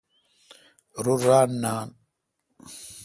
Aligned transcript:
رو 1.03 1.13
ران 1.25 1.49
نان۔ 1.63 1.87